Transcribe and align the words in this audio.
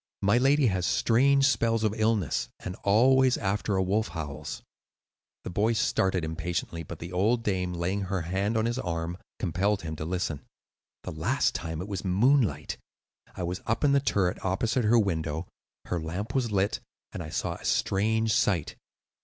My 0.23 0.39
lady 0.39 0.65
has 0.65 0.87
strange 0.87 1.45
spells 1.47 1.83
of 1.83 1.93
illness, 1.95 2.49
and 2.61 2.75
always 2.83 3.37
after 3.37 3.75
a 3.75 3.83
wolf 3.83 4.07
howls." 4.07 4.63
The 5.43 5.51
boy 5.51 5.73
started 5.73 6.25
impatiently, 6.25 6.81
but 6.81 6.97
the 6.97 7.11
old 7.11 7.43
dame, 7.43 7.71
laying 7.73 8.01
her 8.05 8.21
hand 8.21 8.57
on 8.57 8.65
his 8.65 8.79
arm, 8.79 9.19
compelled 9.37 9.83
him 9.83 9.95
to 9.97 10.03
listen. 10.05 10.41
"The 11.03 11.11
last 11.11 11.53
time 11.53 11.81
it 11.83 11.87
was 11.87 12.03
moonlight. 12.03 12.79
I 13.35 13.43
was 13.43 13.61
up 13.67 13.83
in 13.83 13.91
the 13.91 13.99
turret 13.99 14.43
opposite 14.43 14.85
her 14.85 14.97
window; 14.97 15.47
her 15.85 15.99
lamp 15.99 16.33
was 16.33 16.49
lit, 16.51 16.79
and 17.11 17.21
I 17.21 17.29
saw 17.29 17.57
a 17.57 17.63
strange 17.63 18.33
sight. 18.33 18.75